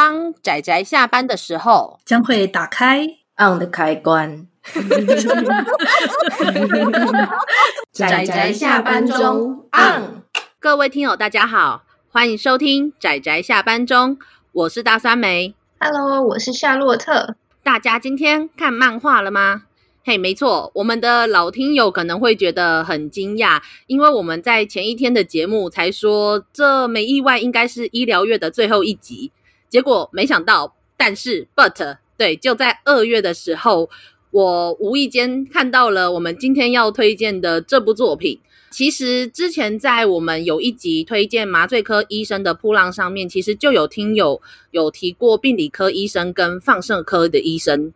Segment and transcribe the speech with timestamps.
[0.00, 3.04] 当仔仔下班的时候，将会打开
[3.36, 4.46] on 的开关。
[7.90, 10.22] 仔仔下班中 on。
[10.60, 11.82] 各位听友，大家好，
[12.12, 14.16] 欢迎收听仔仔下班中，
[14.52, 15.56] 我是大酸梅。
[15.80, 17.34] Hello，我是夏洛特。
[17.64, 19.64] 大家今天看漫画了吗？
[20.04, 29.32] 嘿、hey，没错，我们的老听友可能会觉得很惊讶，因为我们在前一天的节目才说，这没意外应该是医疗月的最后一集。
[29.68, 33.88] 结果没想到，但是 but 对，就在二月的时候，
[34.30, 38.40] 我无意间看到了我们今天要推荐的这部作品。
[38.70, 44.42] 其实之前在我们有一集推荐麻醉科医生的噗浪上面，其实就有听友
[44.72, 47.92] 有提过病理科医生跟放射科的医生。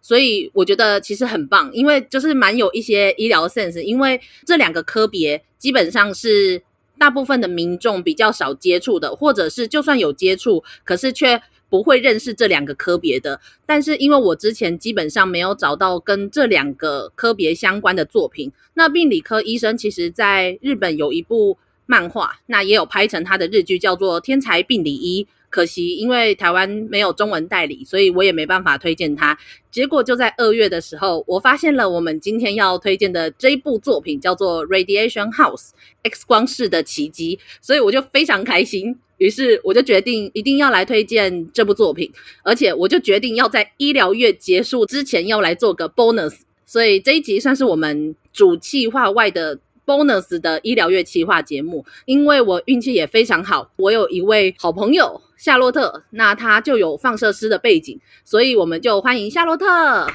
[0.00, 6.62] 所以我觉得其实很棒，因为就是蛮有一些医疗 sense，因为这两个科别基本上是
[6.98, 13.40] 大部分的民众比较少接触的，或者是就算有接触，可是却不会认识这两个科别的。
[13.66, 25.24] 但是因为我之前基本上没有找到跟这两个科别相关的作品，那病理科医生其实在日本有一部漫画，那也有拍成他的日剧，叫做《天才病理医》。
[25.52, 29.38] 可惜，因为台湾没有中文代理，所以我也没办法推荐它。
[29.70, 35.68] 结果就在二月的时候，我发现了我们今天要推荐的这部作品，叫做《Radiation House》
[36.02, 38.98] （X 光室的奇迹），所以我就非常开心。
[39.18, 42.10] 于是我就决定一定要来推荐这部作品，
[42.42, 46.38] 而且我就决定要在医疗月结束之前要来做个 bonus。
[46.64, 49.60] 所以这一集算是我们主企划外的。
[49.84, 59.66] bonus 的医疗月企划节目，因为我运气也非常好，我有一位好朋友夏洛特，那他就有放射师的背景，所以我们就欢迎夏洛特。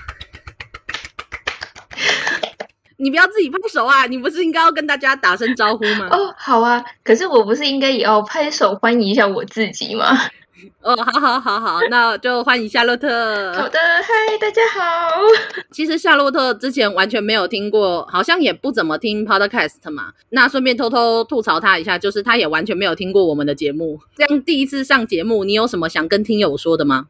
[2.96, 4.06] 你不要自己拍手啊！
[4.06, 6.08] 你不是应该要跟大家打声招呼吗？
[6.10, 10.18] 哦，好啊，可是我不是应该也要拍手欢迎一下我自己吗？
[10.82, 13.54] 哦，好好好好，那就欢迎夏洛特。
[13.54, 15.12] 好的，嗨，大家好。
[15.72, 20.14] 其实夏洛特之前完全没有听过，好像也不怎么听 Podcast 嘛。
[20.30, 24.00] 那顺便偷偷吐槽他一下，就是他也完全没有听过我们的节目。
[24.16, 27.08] 这样第一次上节目，你有什么想跟听友说的吗？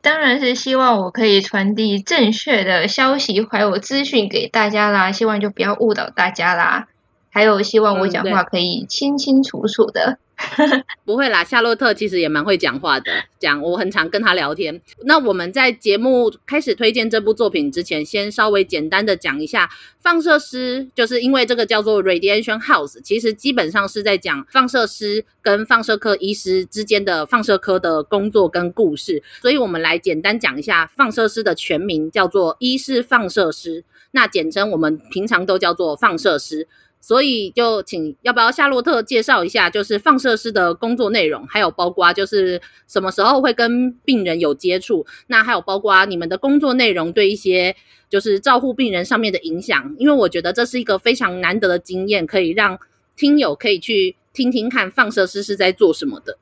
[0.00, 6.88] 当然是希望我可以传递正确的消息还有资讯给大家啦，希望就不要误导大家啦。
[7.32, 10.18] 还有希望我讲话可以清清楚楚的。
[11.04, 13.12] 不会啦，夏洛特其实也蛮会讲话的。
[13.38, 14.80] 讲我很常跟他聊天。
[15.04, 19.70] 那我们在节目开始推荐这部作品之前，先稍微简单的讲一下
[20.00, 29.22] 放射师，就是因为这个叫做 Radiation House，其实基本上是在讲放射师跟放射科医师之间的放射科的工作跟故事。
[29.40, 36.66] 所以我们来简单讲一下放射师的全名叫做医师放射师，那简称我们平常都叫做放射师。
[37.02, 47.74] 所以就请要不要夏洛特介绍一下，就是放射师的工作内容，还有包括就是什么时候会跟病人有接触，那还有包括你们的工作内容对一些
[48.08, 52.78] 就是照护病人上面的影响，因为我觉得这是一个非常难得的经验，可以让
[53.16, 56.38] 听友可以去听听看放射师是在做什么的。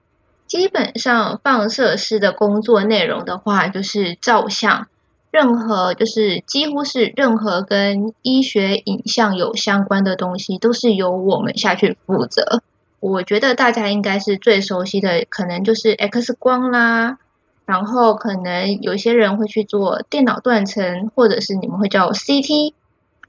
[0.46, 4.88] 基本上放射师的工作内容的话，就是照相。
[5.30, 12.62] 任何就是几乎是任何跟医学影像有相关的东西，都是由我们下去负责。
[12.98, 17.18] 我觉得大家应该是最熟悉的，可能就是 X 光啦，
[17.64, 22.74] 然后可能有些人会去做电脑断层，或者是你们会叫 CT，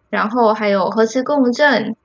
[0.10, 1.96] 然后还有核磁共振，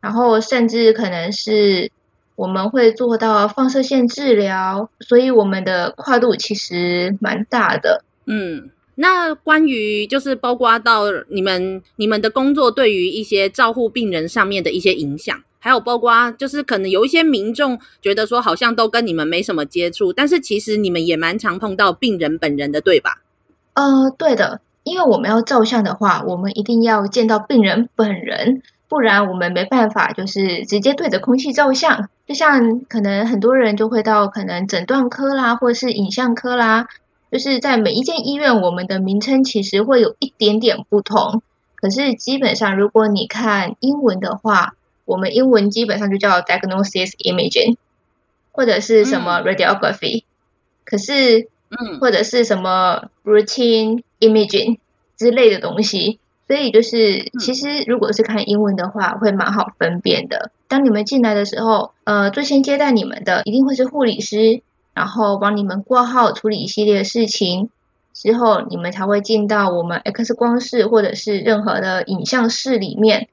[0.00, 1.92] 然后甚至可能是
[2.36, 8.70] 我们会做到放射线治疗，所以我们的跨度其实蛮大的，嗯。
[8.96, 23.22] 那关于就是包括到你们你们的工作对于一些照护病人上面的一些影响，还有包括就是可能有一些民众觉得说好像都跟你们没什么接触，但是其实你们也蛮常碰到病人本人的，对吧？
[23.74, 32.08] 呃，对的，因为我们要照相的话，我们一定要见到病人本人，不然我们没办法就是直接对着空气照相。
[32.26, 36.88] 就像可能很多人就会到可能诊断科啦，或者是影像科啦。
[37.32, 41.42] 就是在每一间医院，我们的名称其实会有一点点不同。
[41.76, 44.74] 可是基本上，如果你看英文的话，
[45.06, 47.76] 我们英文基本上就叫 diagnosis imaging，
[48.52, 50.24] 或者是什么 radiography，嗯。
[50.84, 54.76] 可是，嗯，或者是什么 routine imaging
[55.16, 56.18] 之类的东西。
[56.46, 60.50] 所以就是，其实如果是看英文的话，会蛮好分辨的。
[60.68, 64.60] 当你们进来的时候，呃，最先接待你们的一定会是护理师。
[64.94, 67.70] 然后帮你们挂号处理一系列的事情，
[68.12, 73.28] 之后你们才会进到我们 X 光室或者是任何的影像室里面，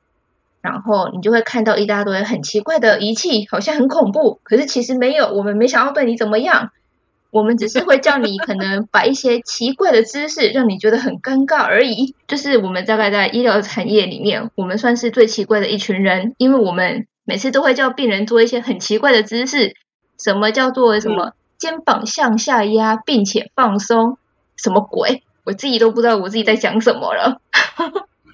[0.62, 6.72] 然后你就会看到一大堆很奇怪的仪器，好像很恐怖，可是其实没有，我们没想要对你怎么样。
[7.32, 12.16] 我们只是会叫你可能摆一些奇怪的姿势，让你觉得很尴尬而已。
[12.28, 19.76] 就是我们大概在医疗产业里面，我们算是最奇怪的一群人，因为我们每次都会叫病人做一些很奇怪的姿势。
[20.18, 24.18] 什么叫做什么肩膀向下压，并且放松？
[24.56, 25.24] 什么鬼？
[25.44, 27.42] 我自己都不知道我自己在讲什么了。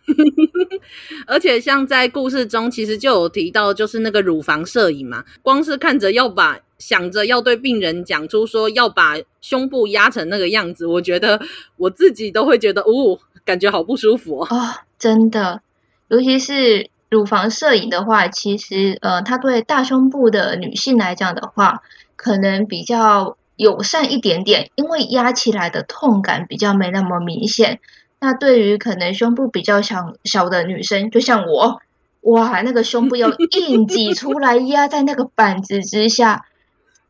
[1.25, 11.41] 而且像在故事中，其实就有提到，就是那个乳房摄影嘛，光是看着要把想着要对病人讲出说要把胸部压成那个样子，我觉得
[11.77, 14.47] 我自己都会觉得，哦，感觉好不舒服哦。
[14.49, 14.69] 哦，
[14.99, 15.61] 真的，
[16.09, 21.81] 尤其是乳房摄影的话，其实呃，它对大胸部的女性来讲的话，
[22.15, 27.79] 可能比较友善一点点，因为压起来的痛感比较没那么明显。
[28.19, 31.81] 那对于可能胸部比较小小的女生，就像我，
[32.21, 36.45] 哇，那个胸部要硬挤出来压在那个板子之下，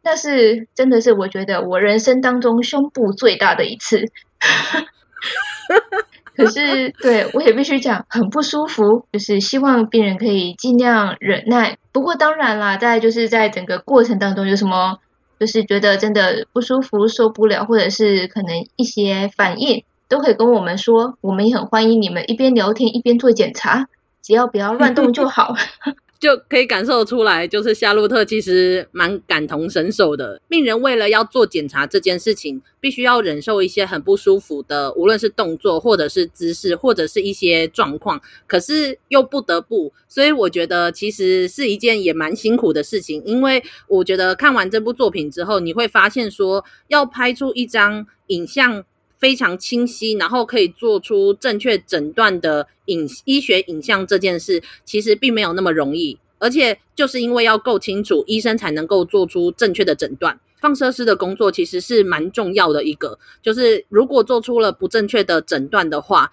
[0.02, 4.12] 那是真的是我觉得我人生当中胸部最大的一次。
[6.36, 11.78] 可是 对我也必须讲很不舒服，就是希望病人可以尽量忍耐。
[11.92, 15.00] 不过当然啦，在就是在整个过程当中有什么
[15.40, 19.84] 就是觉得真的不舒服、受不了，或者是可能一些反应。
[20.08, 23.88] 都可以跟我们说，我们也很欢迎你们一边聊天一边做检查，
[24.22, 25.56] 只要不要乱动就好。
[26.20, 30.42] 就可以感受出来，就是夏洛特其实蛮感同身受的。
[30.48, 39.94] 病人为了要做检查这件事情，必须要忍受一些很不舒服的，无论是动作，或者是姿势，或者是一些状况，可是又不得不。
[40.08, 48.86] 所以我觉得其实是一件也蛮辛苦的事情，因为我觉得看完这部作品之后，你会发现说，要拍出一张影像。
[49.26, 56.16] 非常清晰，然后可以做出正确诊断的影医学影像这件事，其实并没有那么容易。
[56.38, 60.40] 而且就是因为要够清楚，医生才能够做出正确的诊断。
[60.62, 66.32] 放射师的工作其实是蛮重要的一个，就是如果做出了不正确的诊断的话，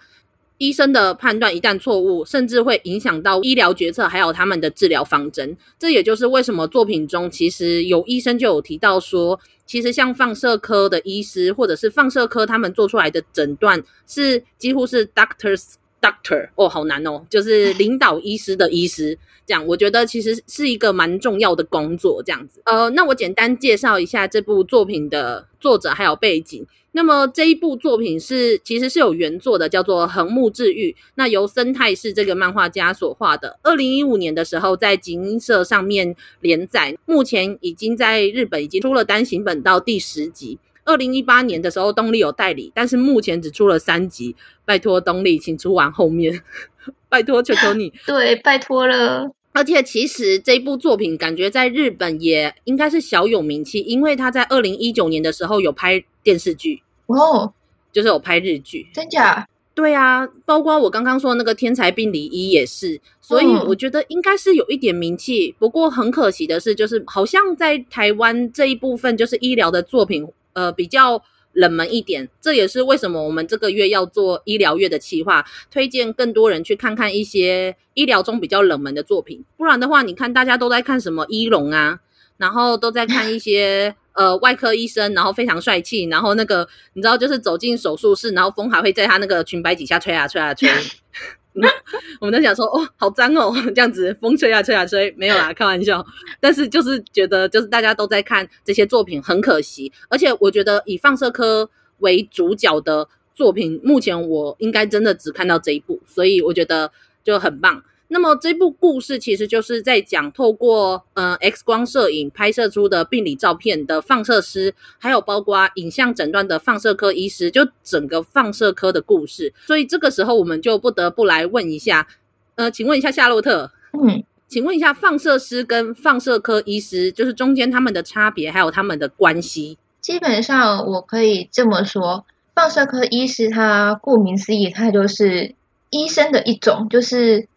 [0.57, 5.55] 医生的判断一旦错误，甚至会影响到医疗决策，还有他们的治疗方针。
[5.77, 15.73] 这也就是为什么作品中其实有医生就有提到说，其实像放射科的医师或者是放射科他们做出来的诊断是几乎是 doctors
[16.03, 19.17] doctor 哦，好难哦，就是领导医师的医师。
[19.45, 22.21] 这样我觉得其实是一个蛮重要的工作。
[22.25, 26.65] 这样子，呃，那我简单介绍一下这部作品的作者还有背景。
[26.95, 30.95] 那么这一部作品是其实是有原作的，叫做横木智郁。
[31.15, 40.59] 那由生态是这个漫画家所画的，二零一五年的时候在集英社上面连载，目前已经在日本已经出了单行本到第十集。
[40.85, 44.35] 二零一八年的时候东立有代理，但是目前只出了三集。
[44.65, 46.41] 拜托东立，请出完后面，
[47.09, 47.91] 拜托求求你。
[48.07, 49.29] 对，拜托了。
[49.51, 57.53] 而且其实这部作品感觉在日本也应该是小有名气，因为他在二零一九年的时候有拍电视剧哦，
[57.91, 59.47] 就是有拍日剧，真假？
[59.75, 65.49] 对啊，包括我刚刚说的那个天才病理医也是，所以我觉得应该是有一点名气。
[65.49, 71.23] 嗯、不过很可惜的是，就是好像在台湾这一部分就是医疗的作品，呃，比较。
[71.55, 79.45] 冷门一点，这也是为什么我们这个月要做医疗月的企划，推荐更多人去看看一些医疗中比较冷门的作品。
[79.55, 81.99] 不然的话，你看大家都在看什么医龙啊，
[82.37, 90.67] 然后都在看一些呃外科医生，然后非常帅气，然后那个你知道就是走进手术室，然后风还会在他那个裙摆底下吹啊吹啊吹。
[92.19, 96.05] 我们在想说，哦，好脏哦，这样子风吹啊吹啊吹，没有啦，开玩笑。
[96.39, 99.91] 但是就是觉得，就是大家都在看这些作品，很可惜。
[100.09, 101.69] 而且我觉得以放射科
[101.99, 106.91] 为主角的作品，目前我应该真的只看到这一部，所以我觉得
[107.23, 107.83] 就很棒。
[108.13, 119.51] 那么这部故事其实就是在讲透过呃 X 光摄影拍摄出的病理照片的放射师，还有包括影像诊断的放射科医师，就整个放射科的故事。
[119.65, 122.07] 所以这个时候我们就不得不来问一下，
[122.53, 129.79] 呃，请问一下夏洛特，嗯，请问一下放射师跟放射科医师，就是中间他们的差别还有他们的关系？
[130.01, 135.55] 基本上我可以这么说，放射科医师他顾名思义，他就是
[135.89, 137.47] 医生的一种，就是。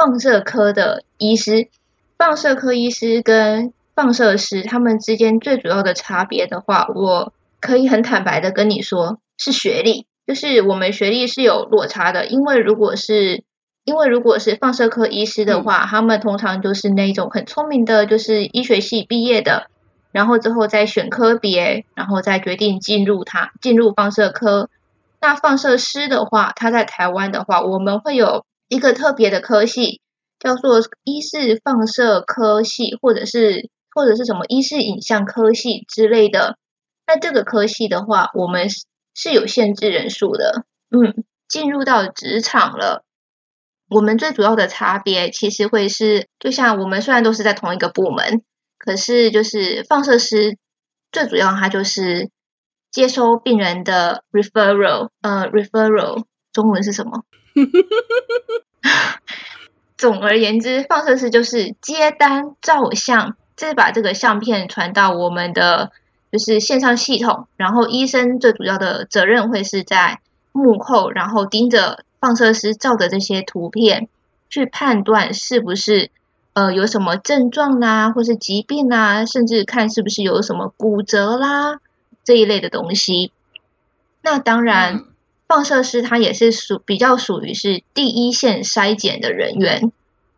[0.00, 1.68] 放射科的医师，
[2.16, 12.24] 放射科医师跟放射师他们之间最主要的差别的话，我可以很坦白的跟你说，是学历，就是我们学历是有落差的。
[12.24, 13.44] 因为如果是
[13.84, 19.66] 因为如果是放射科医师的话，嗯、他们通常就是那种很聪明的，就是医学系毕业的，
[20.12, 24.70] 然后之后再选科别，然后再决定进入他进入放射科。
[25.20, 28.46] 那放射师的话，他在台湾的话，我们会有。
[28.70, 30.00] 一个特别的科系
[30.38, 36.56] 叫做医视放射科系，或者是或者是什么医视影像科系之类的。
[37.04, 38.68] 那这个科系的话，我们
[39.12, 40.64] 是有限制人数的。
[40.90, 43.02] 嗯，进入到职场了，
[43.88, 48.42] 我们最主要的差别其实会是，就像我们虽然都是在同一个部门，
[48.78, 50.56] 可是就是放射师
[51.10, 52.30] 最主要，它就是
[52.92, 56.22] 接收病人的 referral，呃，referral
[56.52, 57.24] 中文是什么？
[59.96, 65.90] 总而言之，放射师就是接单照相，再把这个相片传到我们的
[66.32, 70.20] 就是线上系统，然后医生最主要的责任会是在。
[70.52, 74.08] 幕后，然后盯着放射师照的这些图片，
[74.48, 76.10] 去判断是不是
[76.54, 81.78] 呃有什么症状啦，或是疾病啦，甚至看是不是有什么骨折啦
[82.24, 83.30] 这一类的东西。
[84.22, 85.04] 那当然，
[85.50, 89.90] 放射师他也是属比较属于是第一线筛检的人员，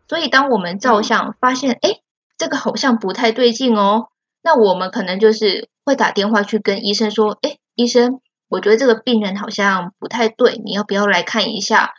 [0.07, 1.99] 所以当我们照相发现，哎，
[2.35, 4.07] 这个好像不太对劲哦，
[4.41, 8.21] 那我们可能就是会打电话去跟医生说，哎，医生。
[8.49, 11.93] 我觉得这个病人好像不太对，你要不要来看一下？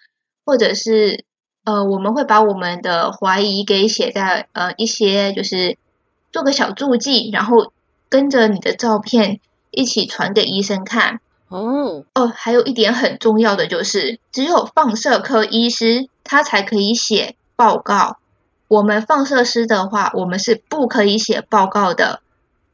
[0.45, 1.25] 或者是
[1.65, 5.79] 呃，我们会把我们的怀疑给写在呃一些，就是
[6.33, 7.73] 做个小注记，然后
[8.09, 9.39] 跟着你的照片
[9.71, 11.21] 一起传给医生看。
[11.49, 18.19] 哦哦，还有一点很重要的就是，只有放射科医师他才可以写报告。
[18.67, 22.21] 我们放射师的话，我们是不可以写报告的，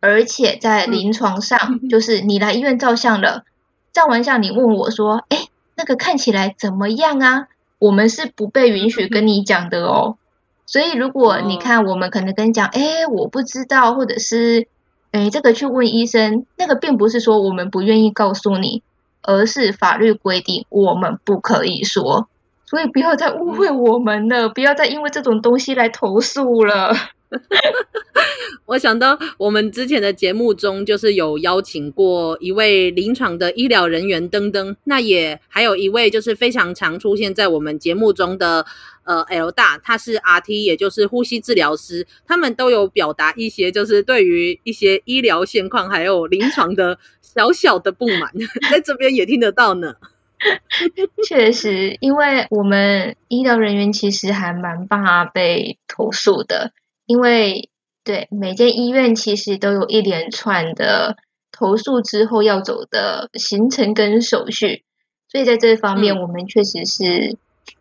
[0.00, 1.58] 而且在临床上，
[1.90, 3.44] 就是你来医院照相了。
[3.92, 7.48] 照完相，你问我说：“哎，那个看起来怎么样啊？”
[7.80, 10.16] 我们是不被允许跟你讲的哦。
[10.64, 14.68] 所以，如果你看，我们可能跟你讲：“哎，我不知道，或者是
[15.12, 18.82] 哎，这个去问医生。”那个并不是说我们不愿意告诉你，
[19.22, 22.28] 而是法律规定我们不可以说。
[22.66, 26.94] 所以，不要再误会我们了，不要再因为这种东西来投诉了。
[28.66, 38.66] 我想到我们之前的节目中，就是有邀请过一位临床的医疗人员登登，那也还有一位就是非常常出现在我们节目中的
[39.04, 48.32] 呃 L 大，他是 RT，也就是呼吸治疗师，他们都有表达一些就是对于一些医疗现况还有临床的小小的不满，
[48.70, 49.94] 在这边也听得到呢。
[51.28, 56.72] 确实，因为我们医疗人员其实还蛮怕被投诉的。
[57.10, 57.68] 因为
[58.04, 61.16] 对每间医院其实都有一连串的
[61.50, 64.84] 投诉之后要走的行程跟手续，
[65.28, 67.36] 所以在这方面我们确实是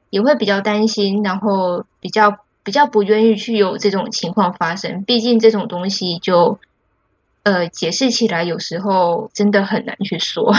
[0.09, 5.03] 也会比较担心，然后比较比较不愿意去有这种情况发生。
[5.03, 6.57] 毕竟这种东西就
[7.43, 10.55] 呃解释起来有时候真的很难去说。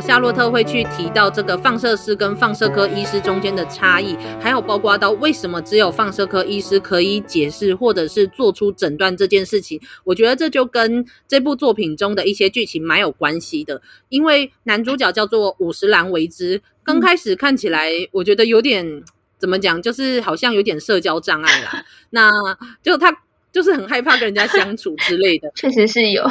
[0.00, 9.80] 夏洛特会去提到这个放射师跟放射科医师中间的差异，还有包括到为什么只有放射科医师可以解释或者是做出诊断这件事情。
[10.04, 19.02] 我觉得这就跟这部作品中的一些剧情蛮有关系的，因为男主角叫做五十岚维之，刚开始看起来我觉得有点
[19.38, 22.30] 怎么讲，就是好像有点社交障碍啦，那
[22.82, 23.16] 就他
[23.52, 26.22] 就是很害怕跟人家相处之类的， 确实是有。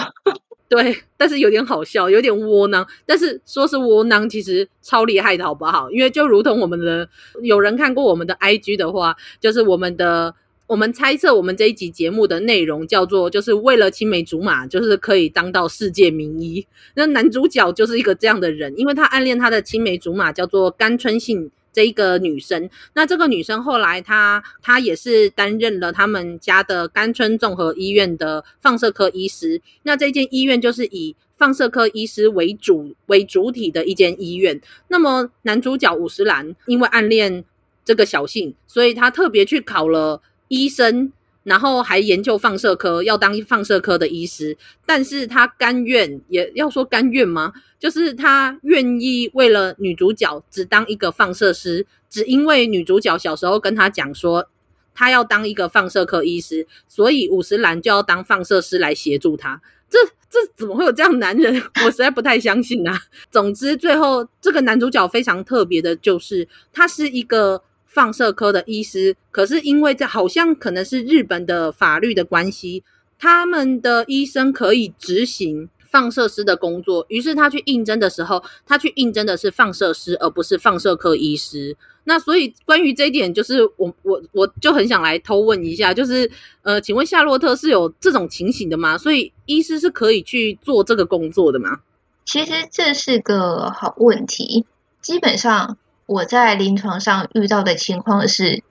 [0.68, 2.86] 对，但是有点好笑，有点窝囊。
[3.06, 5.92] 但是说是窝囊，其实超厉害的，好不好？
[5.92, 7.08] 因为就如同我们的
[7.44, 10.34] 有人看过我们的 IG 的话，就是我们的
[10.66, 16.66] 我们猜测我们这一集节目的内容叫做，就是为了青梅竹马，就是可以当到世界名医。
[16.96, 21.52] 那男主角就是一个这样的人，因为他暗恋他的青梅竹马叫做甘春信。
[21.76, 29.62] 这一个女生，那这个女生后来她她也是担任了他们家的甘春综合医院的放射科医师。
[29.84, 34.62] 那这间医院就是以放射科医师为主为主体的一间医院。
[34.88, 37.44] 那么男主角五十岚因为暗恋
[37.84, 41.12] 这个小幸，所以他特别去考了医生。
[41.46, 47.54] 然后还研究放射科，要当放射科的医师，但是他甘愿，也要说甘愿吗？
[47.78, 54.50] 就是他愿意为了女主角只当一个放射师，只因为女主角小时候跟他讲说，
[54.96, 59.62] 他要当一个放射科医师，所以五十岚就要当放射师来协助他。
[59.88, 61.62] 这这怎么会有这样男人？
[61.86, 63.00] 我实在不太相信啊。
[63.30, 67.62] 总之，最后这个男主角非常特别的，就是他是一个。
[67.96, 72.84] 放射科的医师，可是因为这好像可能是日本的法律的关系，
[73.18, 77.06] 他们的医生可以执行放射师的工作。
[77.08, 81.78] 于是他去应征的时候，他去应征的是放射师，而不是放射科医师。
[82.04, 86.30] 那所以关于这一点，就是我我我就很想来偷问一下，就是
[86.64, 88.98] 呃，请问夏洛特是有这种情形的吗？
[88.98, 91.80] 所以医师是可以去做这个工作的吗？
[92.26, 94.66] 其实这是个好问题。
[95.02, 98.64] 基本上我在临床上遇到的情况是，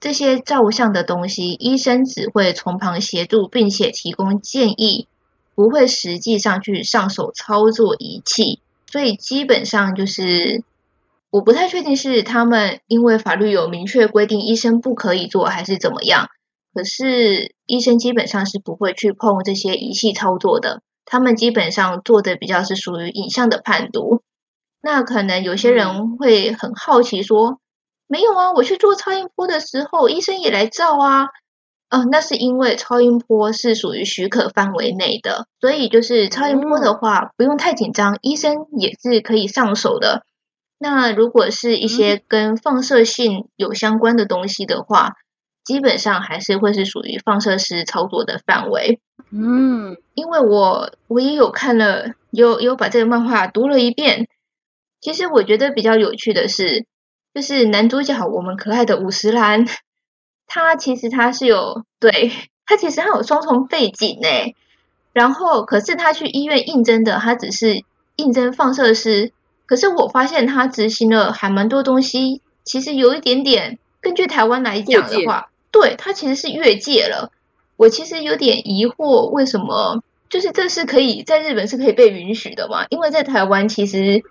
[0.00, 5.08] 这些照相的东西，医生只会从旁协助，并且提供建议，
[5.54, 8.60] 不会实际上去上手操作仪器。
[8.90, 10.62] 所以基本上就是。
[11.28, 16.30] 我不太确定是他们因为法律有明确规定，医生不可以做，还是怎么样。
[16.72, 24.22] 可是医生基本上是不会去碰这些仪器操作的，他们基本上做的比较是属于影像的判读。
[24.80, 27.60] 那可能有些人会很好奇说
[28.06, 31.26] ：“没有啊，我去做超音波的时候，医生也来照啊。”
[31.88, 40.24] 呃，那是因为超音波是属于许可范围内的，所以就是超音波的话，不用太紧张，医生也是可以上手的。
[40.78, 45.14] 那如果是一些跟放射性有相关的东西的话，嗯、
[45.64, 49.00] 基本上还是会是属于放射师操作的范围。
[49.30, 54.26] 嗯，因为我我也有看了，有有把这个漫画读了一遍。
[55.06, 56.84] 其实我觉得比较有趣的是，
[57.32, 59.64] 就是男主角我们可爱的五十岚，
[60.48, 62.32] 他其实他是有对
[62.66, 64.28] 他其实他有双重背景呢。
[65.12, 67.84] 然后可是他去医院应征的，他只是
[68.16, 69.30] 应征放射师。
[69.66, 77.30] 可是我发现他执行了还蛮多东西，其实有一点点，根据台湾来讲的话，对，他其实是越界了。
[77.76, 82.86] 我其实有点疑惑，为什么就是这是可以在日本是可以被允许的嘛？
[82.88, 84.24] 因为在台湾，其实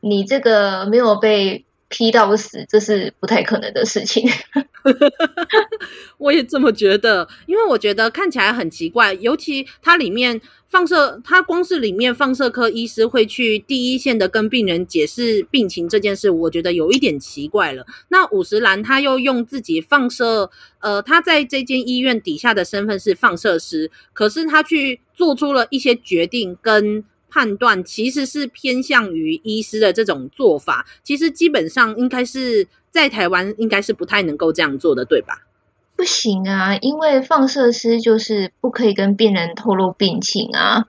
[0.00, 1.64] 你这个没有被。
[1.90, 4.28] 批到死，这是不太可能的事情。
[6.18, 10.38] 我也这么觉得，因为我觉得看起来很奇怪，尤其它里面
[10.68, 17.86] 放射，它光是里面放射科医师会去第一线的跟病人解释病情这件事，我觉得有一点奇怪了。
[18.08, 20.50] 那五十岚他又用自己放射，
[20.80, 27.02] 呃，他在这间医院底下的身份是放射师，可是他去做出了一些决定跟。
[27.30, 35.44] 判断其实是偏向于医师的这种做法，其实基本上应该是在台湾应该是不太能够这样做的，对吧？
[35.96, 40.86] 不行啊，因为放射师就是不可以跟病人透露病情啊，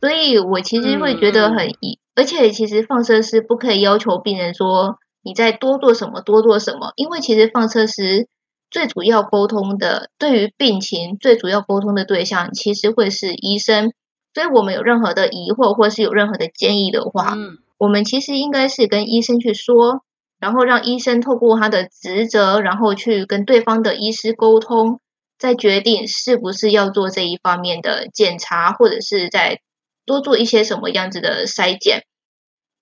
[0.00, 8.28] 所以我其实会觉得很疑，嗯、而且其实放射师不可以要求病人说你再多做什么多做什么，因为其实放射师
[8.70, 13.92] 最主要沟通的对于病情最主要沟通的对象其实会是医生。
[14.36, 20.02] 所以我们有任何的疑惑，或是有任何的建议的话，嗯，我们其实应该是跟医生去说，
[20.38, 25.00] 然后让医生透过他的职责，然后去跟对方的医师沟通，
[25.38, 29.62] 再决定是不是要做这一方面的检查，或者是再
[30.04, 32.04] 多做一些什么样子的筛检。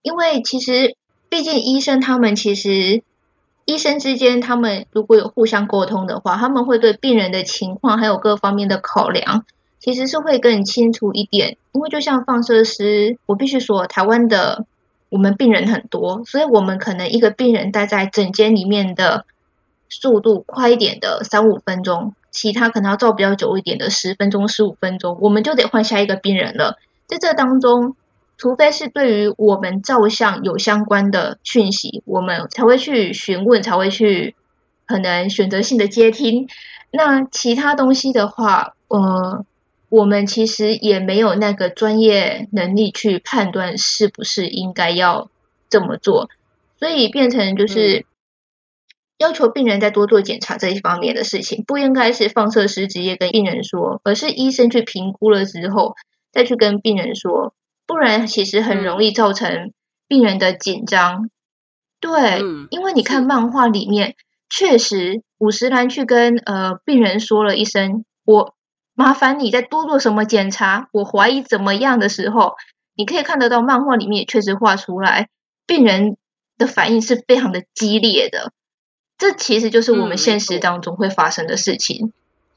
[0.03, 0.97] 因为其实，
[1.29, 3.05] 毕竟医生他们其实
[3.65, 9.47] 医生之间，他们如果有互相沟通的话，他们会对病人的情况还有各方面的考量。
[9.85, 14.65] 其实是会更清楚一点，因为就像放射师，我必须说，台湾的
[15.11, 19.27] 我们病人很多，所以我们可能一个病人待在诊间里面的
[19.91, 26.79] 速度快一点的三五分钟，其他可能要照比较久一点的十分钟、十五分钟，我们就得换下一个病人了。
[27.07, 27.95] 在这当中，
[28.39, 34.35] 除非是对于我们照相有相关的讯息，我们才会去询问，才会去
[34.87, 36.49] 可能选择性的接听。
[36.91, 39.45] 那其他东西的话，呃。
[39.95, 45.31] 我们其实也没有那个专业能力去判断是不是应该要
[45.71, 46.29] 这么做，
[46.81, 48.05] 所以变成就是
[49.19, 55.95] 要求病人再多做检查这一方面的事情，不应该是放射师直接跟病人说，而是医生去评估了之后
[56.33, 57.55] 再去跟病人说，
[57.87, 59.73] 不然其实很容易造成
[60.09, 61.31] 病人的紧张。
[62.01, 64.17] 对，因为你看漫画里面，
[64.51, 68.57] 确实五十岚去跟呃病人说了一声我。
[68.95, 70.89] 麻烦你再多做什么检查？
[70.93, 72.55] 我怀疑怎么样的时候，
[72.97, 75.29] 你可以看得到漫画里面也确实画出来，
[75.67, 76.17] 病人
[76.57, 78.53] 的反应是非常的激烈的。
[79.19, 82.13] 这其实就是我们现实当中会发生的事情，嗯、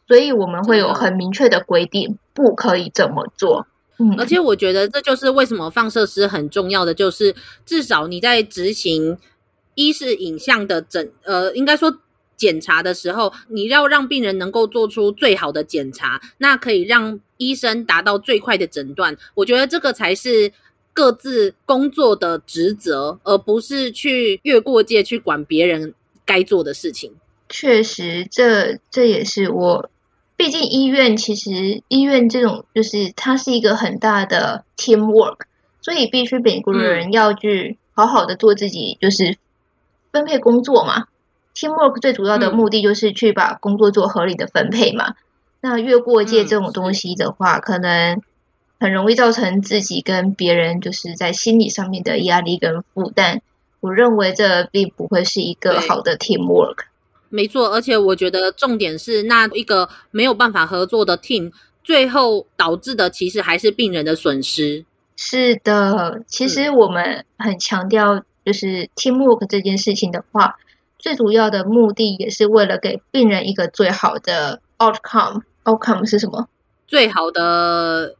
[0.07, 3.65] 所以我们会有很明确的规定，不可以这么做。
[3.97, 9.17] 嗯，而且我觉得这就是为什么放射师很重要的，就是至少你在执行
[9.73, 11.97] 一是影像的诊，呃，应该说。
[12.37, 19.17] 检查的时候，你要让病人能够做出最好的检查，那可以让医生达到最快的诊断。
[19.33, 20.53] 我觉得这个才是
[20.93, 27.11] 各自工作的职责，而不是去越过界去管别人该做的事情。
[27.49, 29.89] 确实，这这也是我，
[30.35, 35.39] 毕竟医院其实医院这种就是它是一个很大的 teamwork，
[35.81, 39.37] 所以必须每个人要去好好的做自己，就是。
[40.09, 41.07] 分配工作嘛。
[41.57, 45.09] Teamwork 最主要的目的就是去把工作做合理的分配嘛。
[45.09, 45.15] 嗯、
[45.61, 48.21] 那越过界这种东西的话，嗯、可能
[48.79, 53.41] 很容易造成自己跟别人就是在心理上面的压力跟负担。
[53.79, 56.81] 我认为这并不会是一个好的 Teamwork。
[57.29, 61.51] 没错，而且我觉得重点是那一个没有办法合作的 Team，
[61.83, 64.85] 最后导致的其实还是病人的损失。
[65.15, 70.55] 是的，其实我们很强调，就是 teamwork 这件事情的话，
[71.07, 75.43] 最主要的目的也是为了给病人一个最好的 outcome。
[75.63, 76.49] outcome 是什么？
[76.85, 78.15] 最好的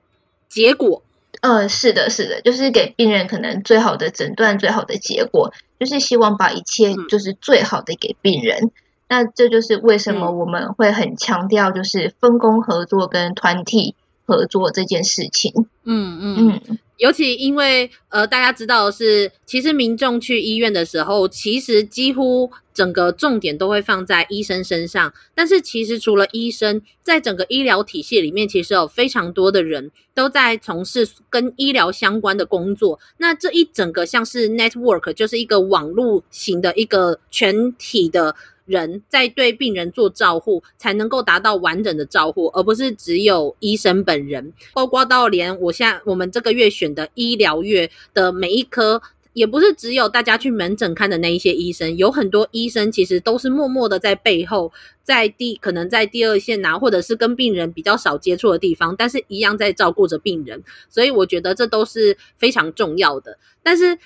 [0.48, 1.04] 结果。
[1.42, 8.64] 呃，是的，是的，就是给病人可能最好的诊断、最好的结果，就是希望把一切就是最好的给病人。
[8.64, 8.72] 嗯、
[9.10, 13.96] 那这就是为什么我们会很强调，就是分工合作跟团体
[14.26, 15.52] 合作这件事情。
[15.84, 16.62] 嗯嗯嗯。
[16.70, 25.14] 嗯尤其因为呃，大家知道的是，其实民众去医院的时候，其实几乎整个重点都会放在医生身上。
[25.36, 33.00] 但是其实除了医生，在整个医疗体系里面，其实有非常多的人都在从事跟医疗相关的工作。
[33.18, 38.36] 那这一整个像是 network，就是一个网络型的一个全体的。
[38.68, 44.54] 人在对病人做照护，才能够达到完整的照护，而不是只有医生本人。
[44.74, 49.02] 包括到连我现在我们这个月选的医疗月的每一科，
[49.34, 60.62] 也不是只有大家去门诊看的那一些医生，有很多医生其实都是默默的在背后，在第可能在第二线呐、或者是跟病人比较少接触的地方，但是一样在照顾着病人。
[60.90, 63.38] 所以我觉得这都是非常重要的。
[63.64, 63.98] 但是。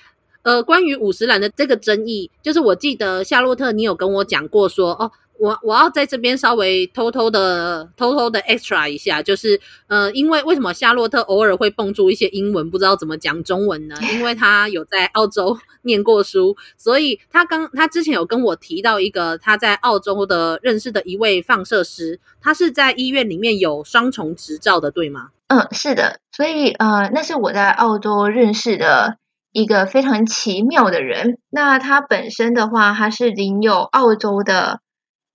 [0.43, 13.95] 呃，关于五十岚的这个争议，就是我记得夏洛特，你有跟我讲过说，哦，我我要在这边稍微偷偷的、偷偷的 extra 一下，就是呃，因为为什么夏洛特偶尔会蹦出一些英文，不知道怎么讲中文呢？
[14.13, 25.29] 因为他有在澳洲 念过书，所以他刚他之前有跟我提到一个他在澳洲的认识的一位放射师，他是在医院里面有双重执照的，对吗？
[25.47, 29.17] 嗯，是的，所以呃，那是我在澳洲认识的。
[29.51, 34.79] 一个非常奇妙的人，那他本身的话，他是领有澳洲的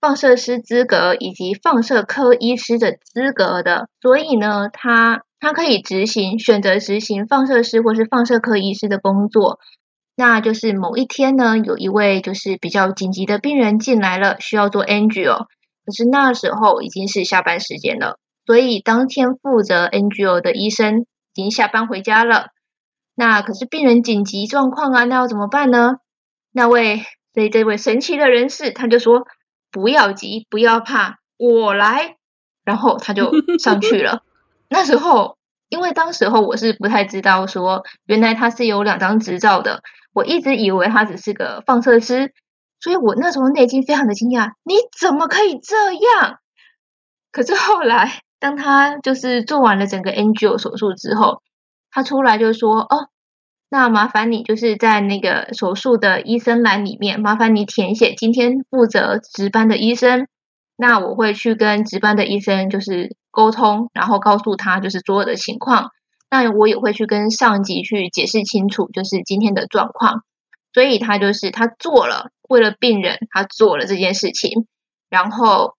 [0.01, 9.59] 放射师资格以及放射科医师的资格的，所以呢，他他可以执行选择执行放射师或是放射科医师的工作。
[10.15, 15.45] 那就是某一天呢，有一位就是比较紧急的病人进来了，需要做 NGO，
[15.85, 22.47] 可是那时候已经是下班时间了，所以当天负责 NGO 的医生已经下班回家了。
[23.19, 25.95] 那可是病人紧急状况啊，那要怎么办呢？
[26.51, 27.03] 那位
[27.33, 29.25] 所以这位神奇的人士，他就说
[29.71, 32.17] ：“不要急，不要怕，我来。”
[32.63, 34.21] 然后他就 上去了。
[34.69, 35.35] 那时候，
[35.67, 39.81] 因为当时候我是不太知道说，原来他是有两张执照的，
[40.13, 42.33] 我一直以为他只是个放射师，
[42.79, 46.37] 所以我那时候内心非常的惊讶，你怎么可以这样？
[47.31, 51.41] 可是后来，当他就是做完了整个 angio 手术之后。
[51.97, 53.09] 他出来就说：“哦，
[53.71, 60.27] 那麻烦你就是在那个手术的医生栏里面，麻烦你填写今天负责值班的医生。
[60.75, 65.89] 那我会去跟值班的医生就是沟通，然后告诉他就是所有的情况。
[66.29, 70.21] 那我也会去跟上级去解释清楚，就是今天的状况。
[70.73, 74.67] 所以他就是他做了，为了病人，他做了这件事情，
[75.09, 75.73] 然后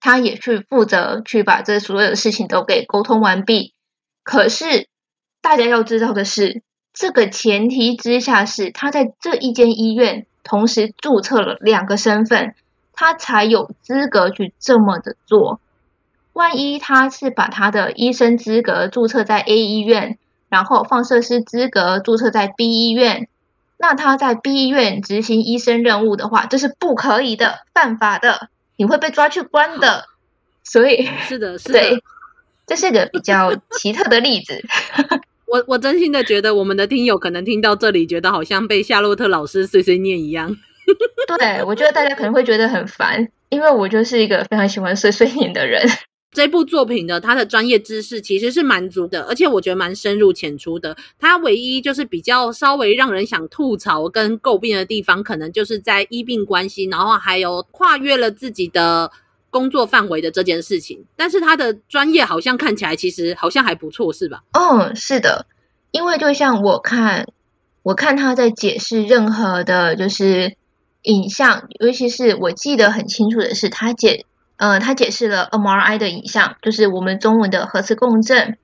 [0.00, 3.74] 他也去负责去把这所有的事情都给沟通完毕。
[4.24, 4.88] 可是。”
[5.48, 6.60] 大家要知道的是，
[6.92, 12.54] 这个前提之下是他在这一间医院同时注册了两个身份，
[12.92, 15.58] 他才有资格去这么的做。
[16.34, 20.18] 万一他是把他的医生资格注册在 A 医院，
[20.50, 23.26] 然后放射师资格注册在 B 医院，
[23.78, 30.04] 那他在 B 医院执行医生任务的话，这是不可以的，犯法的，你会被抓去关的。
[30.62, 32.04] 所以，是的，是的，对，
[32.66, 34.62] 这是个比较奇特的例子。
[35.50, 40.56] 我我真心的觉得，我们的听友可能听到这里，觉得好像被夏洛特老师碎碎念一样。
[41.38, 45.82] 对，我觉得大家可能会觉得很烦，因为我就是一个非常喜欢碎碎念的人。
[46.32, 50.94] 这部作品的它的专业知识其实是蛮足的，而且我觉得蛮深入浅出的。
[51.18, 59.10] 它唯一就是比较稍微让人想吐槽跟诟病的地方，可能就是在医病关系，然后还有跨越了自己的。
[59.50, 64.42] 工作范围的这件事情，但是他的专业好像看起来其实好像还不错，是吧？
[64.52, 65.46] 哦，是的，
[65.90, 67.26] 因为就像我看，
[67.82, 70.56] 我看他在解释任何的，就是
[71.02, 78.58] 影像，尤其是我记得很清楚的是，他解，呃，他解释了 MRI 的影像，就是我们中文的核磁共振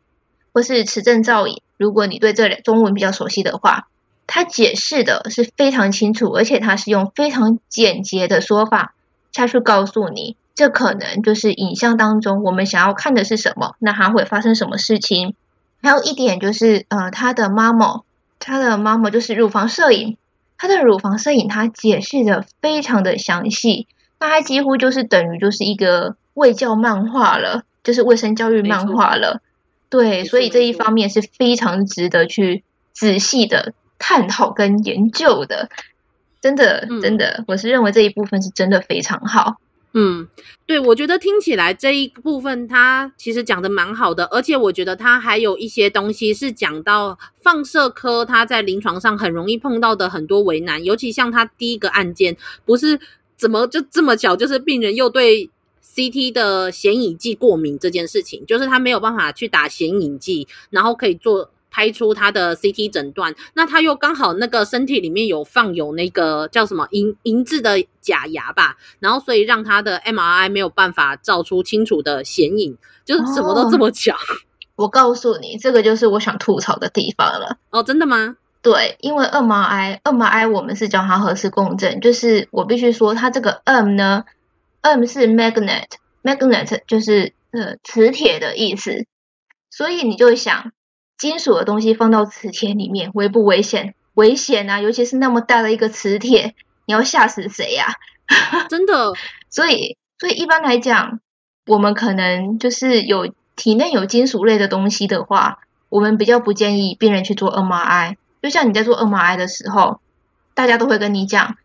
[0.52, 1.62] 或是磁振造影。
[1.76, 3.88] 如果你对这两中文比较熟悉的话，
[4.26, 8.94] 他解释的是非常清楚，而且他是用非常简洁的说法
[9.32, 15.34] 下去告诉你，这可能就是影像当中我们想要看的是什么，那它会发生什么事情。
[15.82, 18.02] 还有一点就是，呃，他的妈妈，
[18.38, 20.16] 他的妈妈就是乳房摄影，
[20.56, 23.86] 他的乳房摄影他解释的非常的详细，
[24.18, 29.42] 那他几乎就是等于就是一个卫教漫画了，就是卫生教育漫画了。
[29.90, 35.68] 对，所以这一方面是非常值得去仔细的探讨跟研究的，
[36.40, 39.58] 真的，真的，嗯，我是认为这一部分是真的非常好。
[39.94, 40.28] 嗯，
[40.66, 52.98] 对，我觉得听起来这一部分他其实讲的蛮好的，而且我觉得他还有一些东西是讲到放射科他在临床上很容易碰到的很多为难，尤其像他第一个案件，不是
[53.36, 55.50] 怎么就这么巧，就是病人又对。
[55.96, 63.34] CT 的显影剂过敏这件事情，就是他没有办法去打显影剂，然后可以做拍出他的 CT 诊断。
[63.54, 74.14] 那他又刚好那个身体里面有放有那个叫什么银银质的假牙吧，然后所以让他的 MRI 没有办法照出清楚的显影，就是什么都这么巧。
[74.14, 74.18] 哦，
[74.76, 77.58] 我告诉你，这个就是我想吐槽的地方了。
[77.70, 78.36] 哦，真的吗？
[78.62, 84.24] 对，因为 MRI，MRI 我们是叫它核磁共振，就是我必须说，它这个 M 呢。
[84.80, 89.06] M 是 magnet，magnet 就是呃磁铁的意思，
[89.70, 90.72] 所以你就想，
[91.16, 93.94] 金属的东西放到磁铁里面危不危险？
[94.14, 94.80] 危险啊！
[94.80, 96.54] 尤其是那么大的一个磁铁，
[96.86, 97.86] 你要吓死谁呀？
[98.70, 99.12] 真的，
[99.50, 101.20] 所以所以一般来讲，
[101.66, 108.16] 我们可能就是有体内有金属类的东西的话，我们比较不建议病人去做 MRI。
[108.42, 110.00] 就像你在做 MRI 的时候，
[110.54, 111.56] 大家都会跟你讲。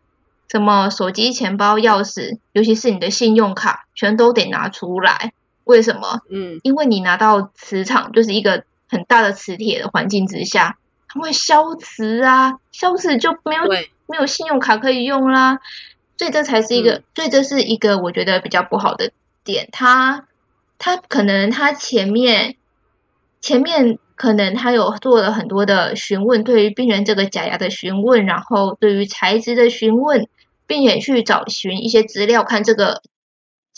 [0.51, 5.31] 什么手机、钱包、钥匙，尤其是你的信用卡，全都得拿出来。
[5.63, 6.21] 为什么？
[6.31, 13.63] 嗯，因为你拿到磁场，就是一个很大的磁铁的环境之下，它会消磁啊，消磁就没有
[14.07, 15.59] 没有信用卡可以用啦。
[16.17, 19.11] 所以这才是一个，嗯、所以这是一个我觉得比较不好的
[19.43, 19.69] 点。
[19.71, 20.27] 它
[20.77, 22.57] 它可能它前面
[23.39, 23.99] 前面。
[24.19, 30.27] 可能他有做了很多的询问，对于病人这个假牙的询问，然后对于材质的询问，
[30.67, 33.01] 并且去找寻一些资料，看这个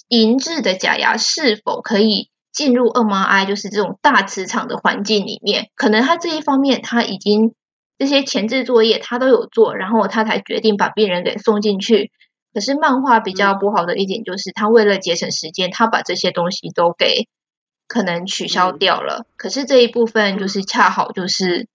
[0.07, 5.69] 银质的假牙是否可以进入 MRI，就是这种大磁场的环境里面。
[5.75, 7.53] 可能他这一方面他已经
[7.97, 12.11] 这些前置作业他都有做，然后他才决定把病人给送进去。
[12.53, 17.27] 可是漫画比较不好的一点就是，他为了节省时间，他把这些东西都给。
[17.87, 21.67] 可能取消掉了，嗯，可是这一部分就是恰好就是，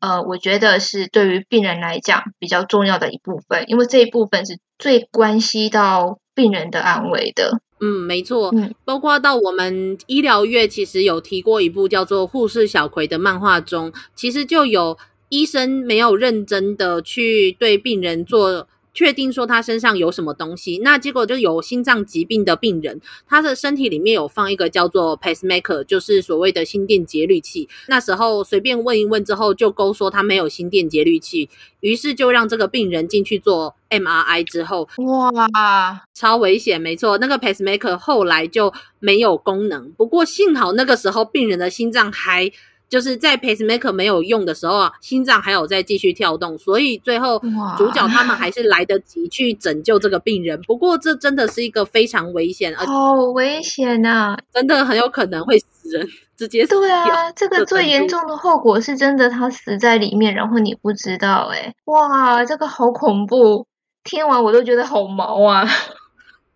[0.00, 7.60] 呃，我觉得是对于病人来讲比较重要的一部分，因为这一部分是最关系到病人的安危的。
[7.80, 18.68] 嗯，没错，嗯，包括到我们医疗月其实有提过一部叫做《护士小葵》的漫画中，其实就有医生没有认真的去对病人做。
[18.92, 27.68] 确定说他身上有什么东西，那结果就有心脏疾病的病人，他的身体里面有放一个叫做 pacemaker，就是所谓的心电节律器。
[27.88, 31.48] 那时候随便问一问之后，就勾说他没有心电节律器，
[31.80, 39.90] 于是就让这个病人进去做 MRI 之后，哇，超危险，没错，那个 pacemaker 后来就没有功能。
[39.92, 42.50] 不过幸好那个时候病人的心脏还。
[42.90, 47.38] 就是在 pacemaker 没有用的时候啊，心脏还有在继续跳动，所以最后
[47.78, 50.60] 主角他们还是来得及去拯救这个病人。
[50.62, 54.36] 不过这真的是一个非常危险，好危险啊！
[54.52, 56.70] 真的很有可能会死人，直接死。
[56.74, 63.66] 对啊，这个最严重的后果是真的，他死在里面，然后你不知道，哎，哇，这个好恐怖！
[64.02, 65.64] 听完我都觉得好毛啊。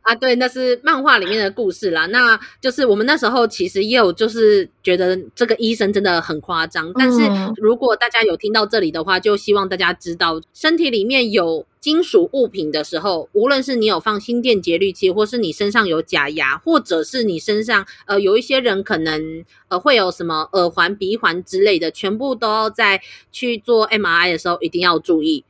[0.04, 2.04] 啊，对，那是漫画里面的故事啦。
[2.06, 6.92] 那就是我们那时候其实也有，就是觉得这个医生真的很夸张。
[6.94, 7.18] 但是
[7.56, 23.00] 如果大家有听到这里的话，就希望大家知道，身体里面有金属物品的时候，无论是你有放心电节律器，或是你身上有假牙，或者是你身上呃有一些人可能呃会有什么耳环、鼻环之类的，全部都要在
[23.32, 25.46] 去做 MRI 的时候一定要注意。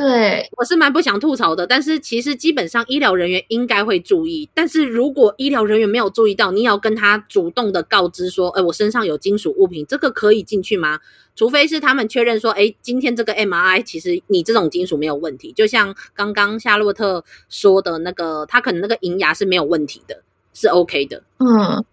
[0.00, 4.48] 对，我是蛮不想吐槽的，但是其实基本上医疗人员应该会注意。
[4.54, 11.00] 但是如果医疗人员没有注意到，你要跟他主动的告知说，哎，我身上有金属物品，这个可以进去吗？
[11.36, 20.22] 除非是他们确认说，哎，今天这个 MRI 其实你这种金属没有问题，就像刚刚夏洛特说的那个，他可能那个银牙是没有问题的，
[20.54, 21.22] 是 OK 的。
[21.40, 21.84] 嗯，